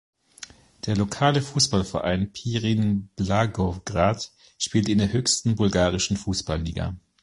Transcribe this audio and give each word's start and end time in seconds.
Der 0.87 0.95
lokale 0.97 1.43
Fußballverein 1.43 2.31
Pirin 2.33 3.09
Blagoewgrad 3.17 4.31
spielt 4.57 4.89
in 4.89 4.97
der 4.97 5.13
höchsten 5.13 5.53
bulgarischen 5.53 6.17
Fußballliga. 6.17 6.95